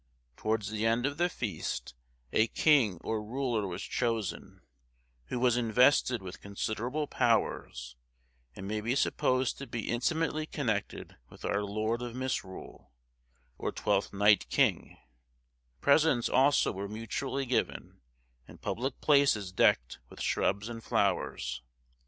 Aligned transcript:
Towards 0.35 0.71
the 0.71 0.83
end 0.83 1.05
of 1.05 1.17
the 1.17 1.29
feast 1.29 1.93
a 2.33 2.47
king 2.47 2.97
or 3.03 3.23
ruler 3.23 3.67
was 3.67 3.83
chosen, 3.83 4.61
who 5.25 5.37
was 5.39 5.57
invested 5.57 6.23
with 6.23 6.41
considerable 6.41 7.05
powers, 7.05 7.95
and 8.55 8.67
may 8.67 8.81
be 8.81 8.95
supposed 8.95 9.59
to 9.59 9.67
be 9.67 9.91
intimately 9.91 10.47
connected 10.47 11.17
with 11.29 11.45
our 11.45 11.61
Lord 11.63 12.01
of 12.01 12.15
Misrule, 12.15 12.91
or 13.59 13.71
Twelfth 13.71 14.11
Night 14.11 14.49
King,—presents 14.49 16.29
also 16.29 16.71
were 16.71 16.89
mutually 16.89 17.45
given, 17.45 18.01
and 18.47 18.59
public 18.59 18.99
places 19.01 19.51
decked 19.51 19.99
with 20.09 20.19
shrubs 20.19 20.67
and 20.67 20.83
flowers. 20.83 21.61